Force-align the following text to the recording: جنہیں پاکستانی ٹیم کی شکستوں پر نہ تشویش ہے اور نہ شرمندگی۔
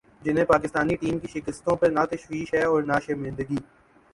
جنہیں 0.21 0.45
پاکستانی 0.45 0.95
ٹیم 0.95 1.19
کی 1.19 1.27
شکستوں 1.27 1.75
پر 1.75 1.89
نہ 1.89 2.05
تشویش 2.11 2.53
ہے 2.53 2.63
اور 2.63 2.83
نہ 2.83 2.99
شرمندگی۔ 3.05 3.55